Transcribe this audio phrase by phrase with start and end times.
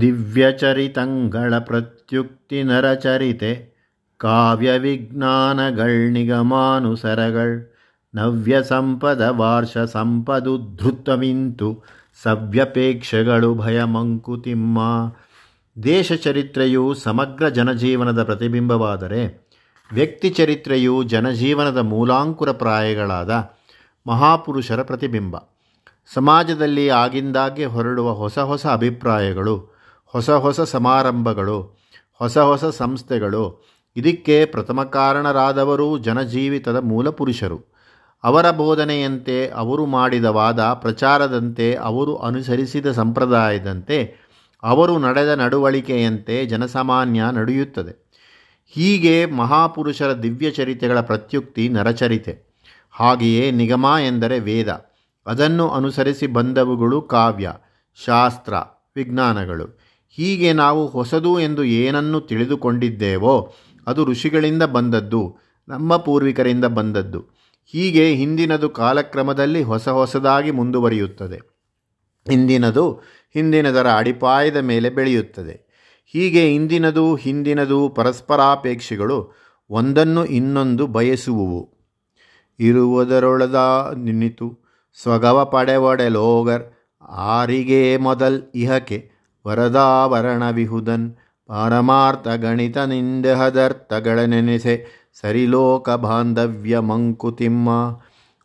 [0.00, 3.78] ದಿವ್ಯಚರಿತಂಗಳ ಪ್ರತ್ಯುಕ್ತಿ ನರಚರಿತೆ
[4.16, 7.74] ಕಾವ್ಯವಿಜ್ಞಾನಗಳ್ ನಿಗಮಾನುಸರಗಳ್
[8.14, 11.84] ನವ್ಯ ಸಂಪದ ವಾರ್ಷ ಸಂಪದುದ್ಧೃತವಿಂತು
[12.22, 14.78] ಸವ್ಯಪೇಕ್ಷೆಗಳು ಭಯ ಮಂಕುತಿಮ್ಮ
[15.82, 19.48] ದೇಶ ಚರಿತ್ರೆಯು ಸಮಗ್ರ ಜನಜೀವನದ ಪ್ರತಿಬಿಂಬವಾದರೆ
[19.92, 23.50] ವ್ಯಕ್ತಿ ಚರಿತ್ರೆಯು ಜನಜೀವನದ ಮೂಲಾಂಕುರ ಪ್ರಾಯಗಳಾದ
[24.06, 25.36] ಮಹಾಪುರುಷರ ಪ್ರತಿಬಿಂಬ.
[26.14, 29.77] ಸಮಾಜದಲ್ಲಿ ಆಗಿಂದಾಗ್ಗೆ ಹೊರಡುವ ಹೊಸ ಹೊಸ ಅಭಿಪ್ರಾಯಗಳು
[30.12, 31.78] ಹೊಸ ಹೊಸ ಸಮಾರಂಭಗಳು,
[32.12, 33.64] ಹೊಸ ಹೊಸ ಸಂಸ್ಥೆಗಳು.
[33.96, 37.64] ಇದಕ್ಕೆ ಪ್ರಥಮ ಕಾರಣರಾದವರು ಜನಜೀವಿತದ ಮೂಲ ಪುರುಷರು.
[38.24, 44.16] ಅವರ ಬೋಧನೆಯಂತೆ ಅವರು ಮಾಡಿದ ವಾದ ಪ್ರಚಾರದಂತೆ ಅವರು ಅನುಸರಿಸಿದ ಸಂಪ್ರದಾಯದಂತೆ
[44.62, 48.08] ಅವರು ನಡೆದ ನಡವಳಿಕೆಯಂತೆ ಜನಸಾಮಾನ್ಯ ನಡೆಯುತ್ತದೆ.
[48.66, 52.56] ಹೀಗೆ ಮಹಾಪುರುಷರ ದಿವ್ಯ ಚರಿತೆಗಳ ಪ್ರತ್ಯುಕ್ತಿ ನರಚರಿತೆ.
[52.90, 54.90] ಹಾಗೆಯೇ ನಿಗಮ ಎಂದರೆ ವೇದ.
[55.26, 57.52] ಅದನ್ನು ಅನುಸರಿಸಿ ಬಂದವುಗಳು ಕಾವ್ಯ,
[58.04, 58.54] ಶಾಸ್ತ್ರ,
[58.96, 59.87] ವಿಜ್ಞಾನಗಳು.
[60.08, 63.54] ಹೀಗೆ ನಾವು ಹೊಸದು ಎಂದು ಏನನ್ನು ತಿಳಿದುಕೊಂಡಿದ್ದೇವೋ,
[63.86, 65.36] ಅದು ಋಷಿಗಳಿಂದ ಬಂದದ್ದು,
[65.68, 67.24] ನಮ್ಮ ಪೂರ್ವಿಕರಿಂದ ಬಂದದ್ದು.
[67.66, 71.36] ಹೀಗೆ ಹಿಂದಿನದು ಕಾಲಕ್ರಮದಲ್ಲಿ ಹೊಸ ಹೊಸದಾಗಿ ಮುಂದುವರಿಯುತ್ತದೆ.
[72.30, 72.92] ಹಿಂದಿನದು
[73.34, 75.68] ಹಿಂದಿನದರ ಅಡಿಪಾಯದ ಮೇಲೆ ಬೆಳೆಯುತ್ತದೆ.
[76.06, 79.32] ಹೀಗೆ ಇಂದಿನದು ಹಿಂದಿನದು ಪರಸ್ಪರಾಪೇಕ್ಷೆಗಳು
[79.70, 81.78] ಒಂದನ್ನು ಇನ್ನೊಂದು ಬಯಸುವುವು.
[82.60, 84.58] ಇರುವುದರೊಳದ ನಿನಿತು
[85.02, 86.62] ಸ್ವಗವ ಪಡೆವಡೆ ಲೋಗರ್,
[87.08, 89.17] ಆರಿಗೆ ಮೊದಲ್ ಇಹಕೆ
[89.48, 94.86] ವರದಾವರಣವಿಹುದನ್ ಪಾರಮಾರ್ಥ ಗಣಿತ ನಿಂದೆಹದರ್ಥಗಳ ನೆನೆಸೆ
[95.20, 97.68] ಸರಿಲೋಕ ಬಾಂಧವ್ಯ ಮಂಕುತಿಮ್ಮ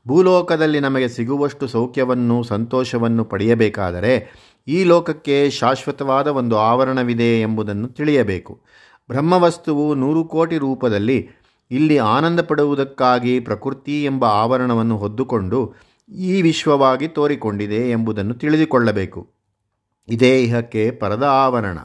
[0.07, 4.31] ಭೂಲೋಕದಲ್ಲಿ ನಮಗೆ ಸಿಗುವಷ್ಟು ಸೌಖ್ಯವನ್ನು ಸಂತೋಷವನ್ನು ಪಡೆಯಬೇಕಾದರೆ
[4.67, 8.61] ಈ ಲೋಕಕ್ಕೆ ಶಾಶ್ವತವಾದ ಒಂದು ಆವರಣವಿದೆ ಎಂಬುದನ್ನು ತಿಳಿಯಬೇಕು.
[9.09, 11.29] ಬ್ರಹ್ಮವಸ್ತುವು ನೂರು ಕೋಟಿ ರೂಪದಲ್ಲಿ
[11.71, 15.73] ಇಲ್ಲಿ ಆನಂದ ಪಡುವುದಕ್ಕಾಗಿ ಪ್ರಕೃತಿ ಎಂಬ ಆವರಣವನ್ನು ಹೊದ್ದುಕೊಂಡು
[16.09, 19.33] ಈ ವಿಶ್ವವಾಗಿ ತೋರಿಕೊಂಡಿದೆ ಎಂಬುದನ್ನು ತಿಳಿದುಕೊಳ್ಳಬೇಕು.
[20.07, 21.77] ಇದೇ ಇಹಕ್ಕೆ ಪರದ ಆವರಣ.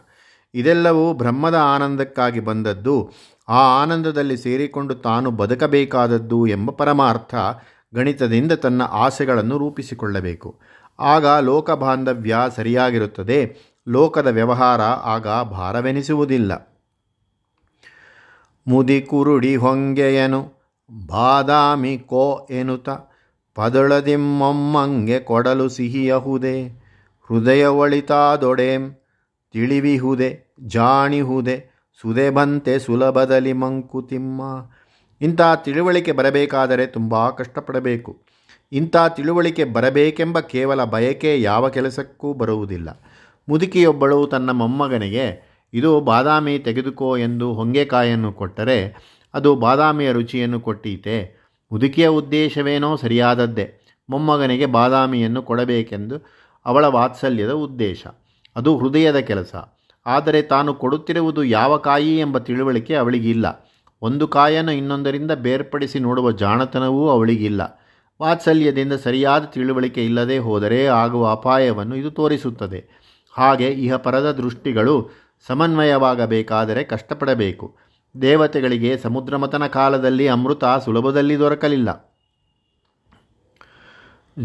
[0.55, 3.11] ಇದೆಲ್ಲವೂ ಬ್ರಹ್ಮದ ಆನಂದಕ್ಕಾಗಿ ಬಂದದ್ದು.
[3.48, 7.34] ಆ ಆನಂದದಲ್ಲಿ ಸೇರಿಕೊಂಡು ತಾನು ಬದುಕಬೇಕಾದದ್ದು ಎಂಬ ಪರಮಾರ್ಥ
[7.95, 10.58] ಗಣಿತದಿಂದ ತನ್ನ ಆಸೆಗಳನ್ನು ರೂಪಿಸಿಕೊಳ್ಳಬೇಕು.
[11.01, 13.57] ಆಗ ಲೋಕ ಬಾಂಧವ್ಯ ಸರಿಯಾಗಿರುತ್ತದೆ.
[13.89, 16.78] ಲೋಕದ ವ್ಯವಹಾರ ಆಗ ಭಾರವೆನಿಸುವುದಿಲ್ಲ.
[18.67, 20.52] ಮುದಿ ಕುರುಡಿ ಹೊಂಗೆಯನು,
[21.07, 22.89] ಬಾದಾಮಿ ಕೋ ಎನುತ,
[23.55, 26.77] ಪದಳದಿಮ್ಮೊಮ್ಮಂಗೆ ಕೊಡಲು ಸಿಹಿಯಹುದೆ.
[27.28, 29.02] ಹೃದಯ ಒಳಿತಾದೊಡೆಂ
[29.52, 34.42] ತಿಳಿವಿಹುದೆ, ಜಾಣಿಹುದೆ ಸುದೆ ಬಂತೆ ಸುಲಭದಲ್ಲಿ ಮಂಕುತಿಮ್ಮ.
[35.20, 38.22] ಇಂಥ ತಿಳುವಳಿಕೆ ಬರಬೇಕಾದರೆ ತುಂಬ ಕಷ್ಟಪಡಬೇಕು.
[38.72, 43.02] ಇಂಥ ತಿಳುವಳಿಕೆ ಬರಬೇಕೆಂಬ ಕೇವಲ ಬಯಕೆ ಯಾವ ಕೆಲಸಕ್ಕೂ ಬರುವುದಿಲ್ಲ.
[43.48, 48.96] ಮುದುಕಿಯೊಬ್ಬಳು ತನ್ನ ಮೊಮ್ಮಗನಿಗೆ, ಇದು ಬಾದಾಮಿ ತೆಗೆದುಕೋ ಎಂದು ಹೊಂಗೆಕಾಯನ್ನು ಕೊಟ್ಟರೆ,
[49.34, 51.36] ಅದು ಬಾದಾಮಿಯ ರುಚಿಯನ್ನು ಕೊಟ್ಟೀತೆ.
[51.72, 53.80] ಮುದುಕಿಯ ಉದ್ದೇಶವೇನೋ ಸರಿಯಾದದ್ದೇ.
[54.10, 58.07] ಮೊಮ್ಮಗನಿಗೆ ಬಾದಾಮಿಯನ್ನು ಕೊಡಬೇಕೆಂದು ಅವಳ ವಾತ್ಸಲ್ಯದ ಉದ್ದೇಶ.
[58.57, 59.55] ಅದು ಹೃದಯದ ಕೆಲಸ.
[60.07, 63.69] ಆದರೆ ತಾನು ಕೊಡುತ್ತಿರುವುದು ಯಾವ ಕಾಯಿ ಎಂಬ ತಿಳುವಳಿಕೆ ಅವಳಿಗಿಲ್ಲ.
[64.02, 67.85] ಒಂದು ಕಾಯನ್ನು ಇನ್ನೊಂದರಿಂದ ಬೇರ್ಪಡಿಸಿ ನೋಡುವ ಜಾಣತನವೂ ಅವಳಿಗಿಲ್ಲ.
[68.23, 72.89] ವಾತ್ಸಲ್ಯದಿಂದ ಸರಿಯಾದ ತಿಳುವಳಿಕೆ ಇಲ್ಲದೆ ಹೋದರೆ ಆಗುವ ಅಪಾಯವನ್ನು ಇದು ತೋರಿಸುತ್ತದೆ.
[73.33, 75.11] ಹಾಗೆ ಇಹ ಪರದ ದೃಷ್ಟಿಗಳು
[75.46, 77.77] ಸಮನ್ವಯವಾಗಬೇಕಾದರೆ ಕಷ್ಟಪಡಬೇಕು.
[78.23, 82.08] ದೇವತೆಗಳಿಗೆ ಸಮುದ್ರಮತನ ಕಾಲದಲ್ಲಿ ಅಮೃತ ಸುಲಭದಲ್ಲಿ ದೊರಕಲಿಲ್ಲ.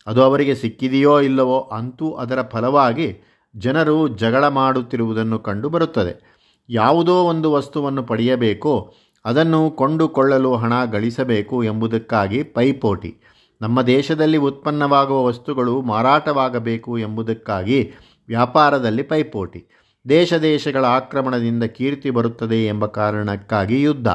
[0.06, 3.16] ಅದು ಅವರಿಗೆ ಸಿಕ್ಕಿದೆಯೋ ಇಲ್ಲವೋ ಅಂತೂ ಅದರ ಫಲವಾಗಿ
[3.56, 6.36] ಜನರು ಜಗಳ ಮಾಡುತ್ತಿರುವುದನ್ನು ಕಂಡು ಬರುತ್ತದೆ.
[6.68, 8.94] ಯಾವುದೋ ಒಂದು ವಸ್ತುವನ್ನು ಪಡೆಯಬೇಕೋ
[9.26, 13.14] ಅದನ್ನು ಕೊಂಡುಕೊಳ್ಳಲು ಹಣ ಗಳಿಸಬೇಕು ಎಂಬುದಕ್ಕಾಗಿ ಪೈಪೋಟಿ.
[13.60, 17.92] ನಮ್ಮ ದೇಶದಲ್ಲಿ ಉತ್ಪನ್ನವಾಗುವ ವಸ್ತುಗಳು ಮಾರಾಟವಾಗಬೇಕು ಎಂಬುದಕ್ಕಾಗಿ
[18.28, 19.64] ವ್ಯಾಪಾರದಲ್ಲಿ ಪೈಪೋಟಿ.
[20.08, 24.08] ದೇಶ ದೇಶಗಳ ಆಕ್ರಮಣದಿಂದ ಕೀರ್ತಿ ಬರುತ್ತದೆ ಎಂಬ ಕಾರಣಕ್ಕಾಗಿ ಯುದ್ಧ.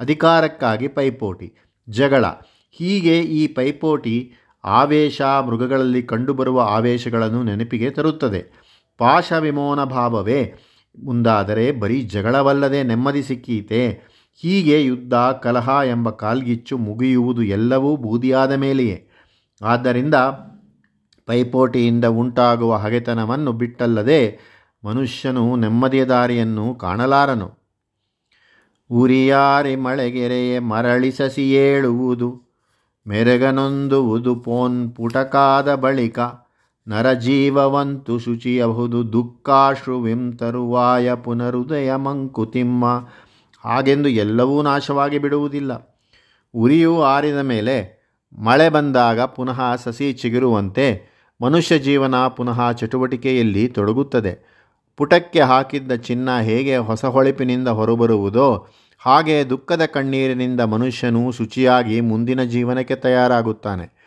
[0.00, 1.54] ಅಧಿಕಾರಕ್ಕಾಗಿ ಪೈಪೋಟಿ.
[1.88, 2.24] ಜಗಳ.
[2.70, 4.32] ಹೀಗೆ ಈ ಪೈಪೋಟಿ
[4.64, 8.64] ಆವೇಶ, ಮೃಗಗಳಲ್ಲಿ ಕಂಡುಬರುವ ಆವೇಶಗಳನ್ನು ನೆನಪಿಗೆ ತರುತ್ತದೆ.
[8.98, 10.54] ಪಾಶ ವಿಮೋನ ಭಾವವೇ
[11.04, 14.13] ಮುಂದಾದರೆ ಬರೀ ಜಗಳವಲ್ಲದೆ ನೆಮ್ಮದಿ ಸಿಕ್ಕೀತೆ.
[14.36, 19.08] ಹೀಗೆ ಯುದ್ಧ, ಕಲಹ ಎಂಬ ಕಾಲ್ಗಿಚ್ಚು ಮುಗಿಯುವುದು ಎಲ್ಲವೂ ಬೂದಿಯಾದ ಮೇಲೆಯೇ.
[19.62, 20.14] ಆದ್ದರಿಂದ
[21.26, 24.38] ಪೈಪೋಟಿಯಿಂದ ಉಂಟಾಗುವ ಹಗೆತನವನ್ನು ಬಿಟ್ಟಲ್ಲದೆ
[24.84, 27.58] ಮನುಷ್ಯನು ನೆಮ್ಮದಿಯ ದಾರಿಯನ್ನು ಕಾಣಲಾರನು.
[28.90, 32.42] ಉರಿಯಾರಿ ಮಳೆಗೆರೆಯೇ ಮರಳಿ ಸಸಿ ಏಳುವುದು
[33.06, 36.18] ಮೆರಗನೊಂದುವುದು ಪೋನ್ ಪುಟಕಾದ ಬಳಿಕ,
[36.88, 42.84] ನರಜೀವವಂತು ಶುಚಿಯಬಹುದು ದುಃಖಾಶ್ರುವಿಂ ತರುವಾಯ ಪುನರುದಯ ಮಂಕುತಿಮ್ಮ
[43.64, 45.98] ಹಾಗೆಂದು ಎಲ್ಲವೂ ನಾಶವಾಗಿ ಬಿಡುವುದಿಲ್ಲ.
[46.54, 48.04] ಉರಿಯು ಆರಿದ ಮೇಲೆ
[48.38, 54.54] ಮಳೆ ಬಂದಾಗ ಪುನಃ ಸಸಿ ಚಿಗುರುವಂತೆ ಮನುಷ್ಯ ಜೀವನ ಪುನಃ ಚಟುವಟಿಕೆಯಲ್ಲಿ ತೊಡಗುತ್ತದೆ.
[54.96, 58.68] ಪುಟಕ್ಕೆ ಹಾಕಿದ್ದ ಚಿನ್ನ ಹೇಗೆ ಹೊಸ ಹೊಳಪಿನಿಂದ ಹೊರಬರುವುದೋ
[58.98, 64.04] ಹಾಗೆ ದುಃಖದ ಕಣ್ಣೀರಿನಿಂದ ಮನುಷ್ಯನು ಶುಚಿಯಾಗಿ ಮುಂದಿನ ಜೀವನಕ್ಕೆ ತಯಾರಾಗುತ್ತಾನೆ.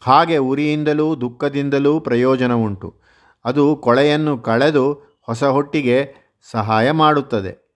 [0.00, 2.94] ಹಾಗೆ ಉರಿಯಿಂದಲೂ ದುಃಖದಿಂದಲೂ ಪ್ರಯೋಜನ ಉಂಟು.
[3.44, 6.14] ಅದು ಕೊಳೆಯನ್ನು ಕಳೆದು ಹೊಸ ಹೊಟ್ಟಿಗೆ
[6.50, 7.67] ಸಹಾಯ ಮಾಡುತ್ತದೆ.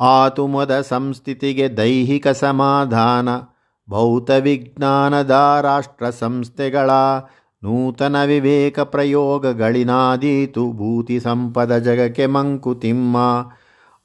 [0.00, 3.28] ಆತುಮದ ಸಂಸ್ಥಿತಿಗೆ ದೈಹಿಕ ಸಮಾಧಾನ
[3.90, 6.90] ಭೌತವಿಜ್ಞಾನದ ರಾಷ್ಟ್ರ ಸಂಸ್ಥೆಗಳ
[7.62, 13.16] ನೂತನ ವಿವೇಕ ಪ್ರಯೋಗಗಳಿನಾದೀತು ಭೂತಿ ಸಂಪದ ಜಗಕ್ಕೆ ಮಂಕುತಿಮ್ಮ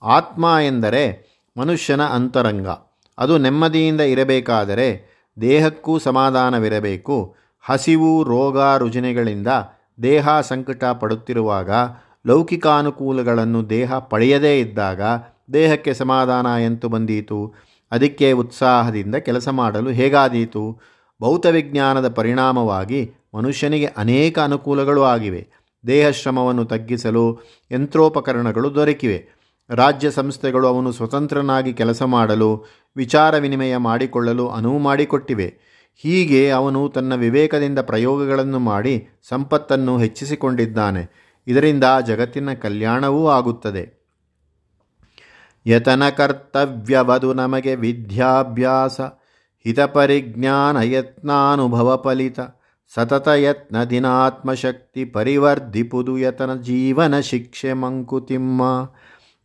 [0.03, 2.67] ಆತ್ಮ ಎಂದರೆ ಮನುಷ್ಯನ ಅಂತರಂಗ.
[3.17, 7.35] ಅದು ನೆಮ್ಮದಿಯಿಂದ ಇರಬೇಕಾದರೆ ದೇಹಕ್ಕೂ ಸಮಾಧಾನವಿರಬೇಕು.
[7.61, 9.47] ಹಸಿವು, ರೋಗ, ರುಜಿನಗಳಿಂದ
[10.03, 11.69] ದೇಹ ಸಂಕಟ ಪಡುತ್ತಿರುವಾಗ
[12.27, 15.01] ಲೌಕಿಕಾನುಕೂಲಗಳನ್ನು ದೇಹ ಪಡೆಯದೇ ಇದ್ದಾಗ
[15.53, 17.53] ದೇಹಕ್ಕೆ ಸಮಾಧಾನ ಎಂತು ಬಂದೀತು.
[17.91, 20.81] ಅದಕ್ಕೆ ಉತ್ಸಾಹದಿಂದ ಕೆಲಸ ಮಾಡಲು ಹೇಗಾದೀತು?
[21.21, 25.47] ಭೌತವಿಜ್ಞಾನದ ಪರಿಣಾಮವಾಗಿ ಮನುಷ್ಯನಿಗೆ ಅನೇಕ ಅನುಕೂಲಗಳು ಆಗಿವೆ.
[25.87, 27.39] ದೇಹಶ್ರಮವನ್ನು ತಗ್ಗಿಸಲು
[27.71, 29.39] ಯಂತ್ರೋಪಕರಣಗಳು ದೊರಕಿವೆ.
[29.69, 35.55] ರಾಜ್ಯ ಸಂಸ್ಥೆಗಳು ಅವನು ಸ್ವತಂತ್ರನಾಗಿ ಕೆಲಸ ಮಾಡಲು, ವಿಚಾರ ವಿನಿಮಯ ಮಾಡಿಕೊಳ್ಳಲು ಅನುವು ಮಾಡಿಕೊಟ್ಟಿವೆ.
[35.95, 41.33] ಹೀಗೆ ಅವನು ತನ್ನ ವಿವೇಕದಿಂದ ಪ್ರಯೋಗಗಳನ್ನು ಮಾಡಿ ಸಂಪತ್ತನ್ನು ಹೆಚ್ಚಿಸಿಕೊಂಡಿದ್ದಾನೆ.
[41.47, 43.98] ಇದರಿಂದ ಜಗತ್ತಿನ ಕಲ್ಯಾಣವೂ ಆಗುತ್ತದೆ.
[45.65, 49.01] ಯತನ ಕರ್ತವ್ಯವದು ನಮಗೆ ವಿದ್ಯಾಭ್ಯಾಸ
[49.65, 52.39] ಹಿತಪರಿಜ್ಞಾನ ಯತ್ನಾನುಭವ ಫಲಿತ
[52.93, 58.89] ಸತತ ಯತ್ನ ದಿನಾತ್ಮಶಕ್ತಿ ಪರಿವರ್ಧಿಪುದು ಯತನ ಜೀವನ ಶಿಕ್ಷೆ ಮಂಕುತಿಮ್ಮ.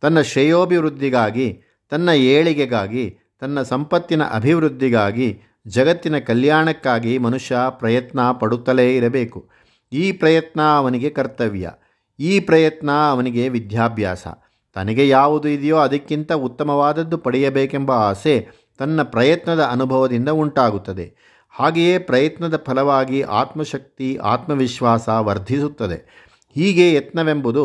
[0.01, 9.49] ತನ್ನ ಶ್ರೇಯೋಭಿವೃದ್ಧಿಗಾಗಿ, ತನ್ನ ಏಳಿಗೆಗಾಗಿ, ತನ್ನ ಸಂಪತ್ತಿನ ಅಭಿವೃದ್ಧಿಗಾಗಿ, ಜಗತ್ತಿನ ಕಲ್ಯಾಣಕ್ಕಾಗಿ ಮನುಷ್ಯ ಪ್ರಯತ್ನ ಪಡುತ್ತಲೇ ಇರಬೇಕು.
[9.91, 11.71] ಈ ಪ್ರಯತ್ನ ಅವನಿಗೆ ಕರ್ತವ್ಯ.
[12.19, 14.27] ಈ ಪ್ರಯತ್ನ ಅವನಿಗೆ ವಿದ್ಯಾಭ್ಯಾಸ.
[14.75, 21.15] ತನಗೆ ಯಾವುದು ಇದೆಯೋ ಅದಕ್ಕಿಂತ ಉತ್ತಮವಾದದ್ದು ಪಡೆಯಬೇಕೆಂಬ ಆಸೆ ತನ್ನ ಪ್ರಯತ್ನದ ಅನುಭವದಿಂದ ಉಂಟಾಗುತ್ತದೆ.
[21.49, 26.29] ಹಾಗೆಯೇ ಪ್ರಯತ್ನದ ಫಲವಾಗಿ ಆತ್ಮಶಕ್ತಿ, ಆತ್ಮವಿಶ್ವಾಸ ವರ್ಧಿಸುತ್ತದೆ.
[26.55, 27.63] ಹೀಗೆ ಯತ್ನವೆಂಬುದು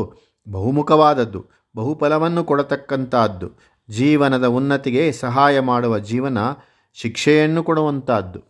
[0.51, 1.47] ಬಹುಮುಖವಾದದ್ದು,
[1.77, 3.49] ಬಹುಫಲವನ್ನು ಕೊಡತಕ್ಕಂಥದ್ದು
[3.91, 6.39] ಜೀವನದ ಉನ್ನತಿಗೆ ಸಹಾಯ ಮಾಡುವ ಜೀವನ
[6.95, 8.41] ಶಿಕ್ಷೆಯನ್ನು ಕೊಡುವಂತಹದ್ದು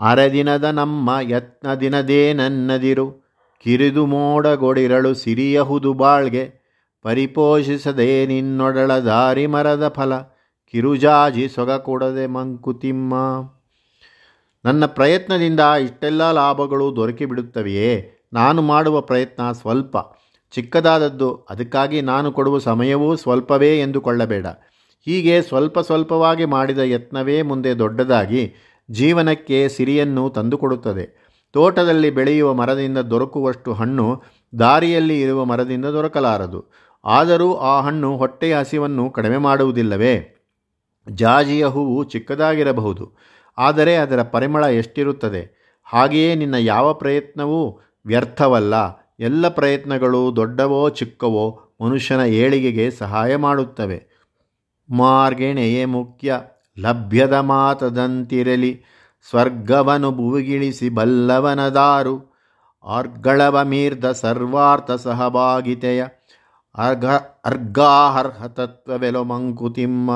[0.00, 3.06] ಅರೆದಿನದ ನಮ್ಮ ಯತ್ನ ದಿನದೇ ನನ್ನದಿರು,
[3.64, 6.59] ಕಿರಿದು ಮೋಡಗೊಡಿರಳು ಸಿರಿಯಹುದು ಬಾಳ್ಗೆ
[7.02, 10.18] ಪರಿಪೋಷಿಸದೆ ನಿನ್ನೊಡಳ ದಾರಿ ಮರದ ಫಲ.
[10.72, 13.14] ಕಿರುಜಾಜಿ ಸೊಗ ಕೊಡದೆ ಮಂಕುತಿಮ್ಮ.
[14.64, 18.20] ನನ್ನ ಪ್ರಯತ್ನದಿಂದ ಇಷ್ಟೆಲ್ಲ ಲಾಭಗಳು ದೊರಕಿಬಿಡುತ್ತವೆಯೇ?
[18.32, 19.96] ನಾನು ಮಾಡುವ ಪ್ರಯತ್ನ ಸ್ವಲ್ಪ.
[20.50, 24.46] ಚಿಕ್ಕದಾದದ್ದು, ಅದಕ್ಕಾಗಿ ನಾನು ಕೊಡುವ ಸಮಯವೂ ಸ್ವಲ್ಪವೇ ಎಂದುಕೊಳ್ಳಬೇಡ.
[25.04, 28.54] ಹೀಗೆ ಸ್ವಲ್ಪ ಸ್ವಲ್ಪವಾಗಿ ಮಾಡಿದ ಯತ್ನವೇ ಮುಂದೆ ದೊಡ್ಡದಾಗಿ
[28.90, 31.30] ಜೀವನಕ್ಕೆ ಸಿರಿಯನ್ನು ತಂದುಕೊಡುತ್ತದೆ.
[31.52, 34.22] ತೋಟದಲ್ಲಿ ಬೆಳೆಯುವ ಮರದಿಂದ ದೊರಕುವಷ್ಟು ಹಣ್ಣು
[34.58, 36.89] ದಾರಿಯಲ್ಲಿ ಇರುವ ಮರದಿಂದ ದೊರಕಲಾರದು.
[37.04, 40.14] ಆದರೂ ಆ ಹಣ್ಣು ಹೊಟ್ಟೆಯ ಹಸಿವನ್ನು ಕಡಿಮೆ ಮಾಡುವುದಿಲ್ಲವೇ?
[41.10, 43.16] ಜಾಜಿಯ ಹೂವು ಚಿಕ್ಕದಾಗಿರಬಹುದು,
[43.58, 45.42] ಆದರೆ ಅದರ ಪರಿಮಳ ಎಷ್ಟಿರುತ್ತದೆ?
[45.84, 48.74] ಹಾಗೆಯೇ ನಿನ್ನ ಯಾವ ಪ್ರಯತ್ನವೂ ವ್ಯರ್ಥವಲ್ಲ.
[49.20, 53.98] ಎಲ್ಲ ಪ್ರಯತ್ನಗಳು ದೊಡ್ಡವೋ ಚಿಕ್ಕವೋ ಮನುಷ್ಯನ ಏಳಿಗೆಗೆ ಸಹಾಯ ಮಾಡುತ್ತವೆ.
[54.90, 56.40] ಮಾರ್ಗೆಣೆಯೇ ಮುಖ್ಯ.
[56.78, 58.82] ಲಭ್ಯದ ಮಾತದಂತಿರಲಿ.
[59.30, 62.14] ಸ್ವರ್ಗವನು ಭುವಿಗಿಳಿಸಿ ಬಲ್ಲವನದಾರು.
[62.84, 66.04] ಆರ್ಗಳವ ಮೀರ್ದ ಸರ್ವಾರ್ಥ ಸಹಭಾಗಿತೆಯ.
[66.78, 67.04] ಅರ್ಘ
[67.44, 70.10] ಅರ್ಗಾಹರ್ಹ ತತ್ವವೆಲೋ ಮಂಕುತಿಮ್ಮ.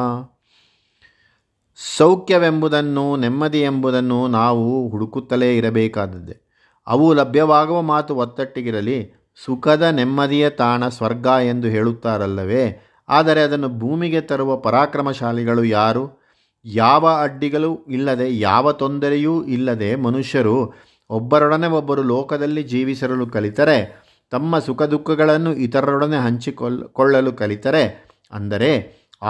[1.96, 6.40] ಸೌಖ್ಯವೆಂಬುದನ್ನು, ನೆಮ್ಮದಿ ಎಂಬುದನ್ನು ನಾವು ಹುಡುಕುತ್ತಲೇ ಇರಬೇಕಾದದ್ದೇ.
[6.86, 9.12] ಅವು ಲಭ್ಯವಾಗುವ ಮಾತು ಒತ್ತಟ್ಟಿಗಿರಲಿ,
[9.44, 12.82] ಸುಖದ ನೆಮ್ಮದಿಯ ತಾಣ ಸ್ವರ್ಗ ಎಂದು ಹೇಳುತ್ತಾರಲ್ಲವೇ.
[13.08, 16.24] ಆದರೆ ಅದನ್ನು ಭೂಮಿಗೆ ತರುವ ಪರಾಕ್ರಮಶಾಲಿಗಳು ಯಾರು?
[16.64, 20.74] ಯಾವ ಅಡ್ಡಿಗಳು ಇಲ್ಲದೆ, ಯಾವ ತೊಂದರೆಯೂ ಇಲ್ಲದೆ ಮನುಷ್ಯರು
[21.10, 27.84] ಒಬ್ಬರೊಡನೆ ಒಬ್ಬರು ಲೋಕದಲ್ಲಿ ಜೀವಿಸಲು ಕಲಿತರೆ ತಮ್ಮ ಸುಖ ದುಃಖಗಳನ್ನು ಇತರರೊಡನೆ ಹಂಚಿಕೊಳ್ಳಲು ಕಲಿತರೆ,
[28.32, 28.70] ಅಂದರೆ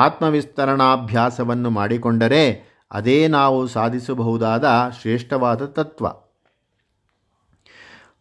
[0.04, 2.44] ಆತ್ಮವಿಸ್ತರಣಾಭ್ಯಾಸವನ್ನು ಮಾಡಿಕೊಂಡರೆ
[2.90, 4.66] ಅದೇ ನಾವು ಸಾಧಿಸಬಹುದಾದ
[5.00, 6.06] ಶ್ರೇಷ್ಠವಾದ ತತ್ವ.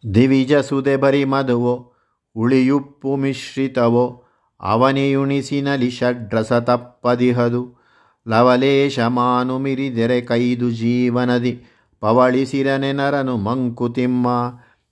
[0.04, 1.74] ದಿವಿಜ ಸುದೆ ಬರಿ ಮಧುವೋ
[2.36, 4.04] ಉಳಿಯುಪ್ಪು ಮಿಶ್ರಿತವೋ
[4.60, 7.62] ಅವನಿಯುಣಿಸಿನಲಿ ಷಡ್ರಸ ತಪ್ಪದಿಹದು
[8.26, 11.54] ಲವಲೇಶ ಮಾನು ಮಿರಿದೆರೆ ಕೈದು ಜೀವನದಿ,
[12.02, 14.28] ಪವಳಿಸಿರನೆ ನರನು ಮಂಕುತಿಮ್ಮ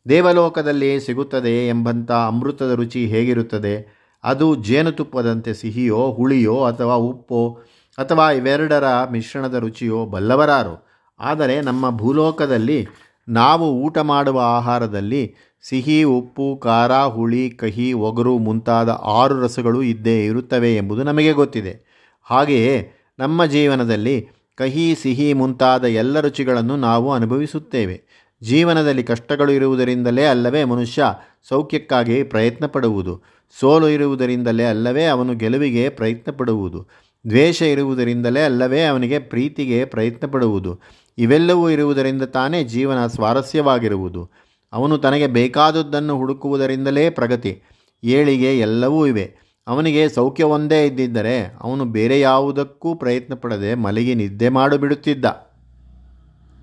[0.09, 4.03] ದೇವಲೋಕದಲ್ಲಿ ಸಿಗುತ್ತದೆ ಎಂಬಂಥ ಅಮೃತದ ರುಚಿ ಹೇಗಿರುತ್ತದೆ?
[4.25, 7.61] ಅದು ಜೇನುತುಪ್ಪದಂತೆ ಸಿಹಿಯೋ, ಹುಳಿಯೋ ಅಥವಾ ಉಪ್ಪೋ
[7.99, 10.87] ಅಥವಾ ಇವೆರಡರ ಮಿಶ್ರಣದ ರುಚಿಯೋ ಬಲ್ಲವರಾರು.
[11.21, 12.87] ಆದರೆ ನಮ್ಮ ಭೂಲೋಕದಲ್ಲಿ
[13.29, 20.77] ನಾವು ಊಟ ಮಾಡುವ ಆಹಾರದಲ್ಲಿ ಸಿಹಿ, ಉಪ್ಪು, ಖಾರ, ಹುಳಿ, ಕಹಿ, ಒಗರು ಮುಂತಾದ ಆರು ರಸಗಳು ಇದ್ದೇ ಇರುತ್ತವೆ
[20.77, 21.93] ಎಂಬುದು ನಮಗೆ ಗೊತ್ತಿದೆ.
[22.23, 28.03] ಹಾಗೆಯೇ ನಮ್ಮ ಜೀವನದಲ್ಲಿ ಕಹಿ, ಸಿಹಿ ಮುಂತಾದ ಎಲ್ಲ ರುಚಿಗಳನ್ನು ನಾವು ಅನುಭವಿಸುತ್ತೇವೆ.
[28.43, 31.05] ಜೀವನದಲ್ಲಿ ಕಷ್ಟಗಳು ಇರುವುದರಿಂದಲೇ ಅಲ್ಲವೇ ಮನುಷ್ಯ
[31.49, 33.23] ಸೌಖ್ಯಕ್ಕಾಗಿ ಪ್ರಯತ್ನ ಪಡುವುದು
[33.61, 36.87] ಸೋಲು ಇರುವುದರಿಂದಲೇ ಅಲ್ಲವೇ ಅವನು ಗೆಲುವಿಗೆ ಪ್ರಯತ್ನ ಪಡುವುದು
[37.31, 40.81] ದ್ವೇಷ ಇರುವುದರಿಂದಲೇ ಅಲ್ಲವೇ ಅವನಿಗೆ ಪ್ರೀತಿಗೆ ಪ್ರಯತ್ನ ಪಡುವುದು
[41.19, 44.31] ಇವೆಲ್ಲವೂ ಇರುವುದರಿಂದ ತಾನೇ ಜೀವನ ಸ್ವಾರಸ್ಯವಾಗಿರುವುದು.
[44.73, 47.63] ಅವನು ತನಗೆ ಬೇಕಾದದ್ದನ್ನು ಹುಡುಕುವುದರಿಂದಲೇ ಪ್ರಗತಿ.
[48.05, 49.37] ಏಳಿಗೆ ಎಲ್ಲವೂ ಇವೆ.
[49.67, 55.52] ಅವನಿಗೆ ಸೌಖ್ಯವೊಂದೇ ಇದ್ದಿದ್ದರೆ ಅವನು ಬೇರೆ ಯಾವುದಕ್ಕೂ ಪ್ರಯತ್ನ ಪಡದೆ ಮಲಗಿ ನಿದ್ದೆ ಮಾಡಿಬಿಡುತ್ತಿದ್ದ.